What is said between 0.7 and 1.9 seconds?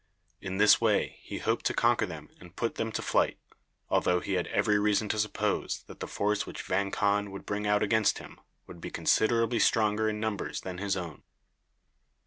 way he hoped to